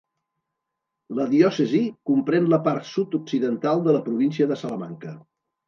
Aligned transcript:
La 1.19 1.27
diòcesi 1.33 1.81
comprèn 2.11 2.49
la 2.55 2.61
part 2.69 2.89
sud-occidental 2.95 3.87
de 3.87 3.97
la 3.99 4.03
província 4.11 4.51
de 4.55 4.61
Salamanca. 4.67 5.17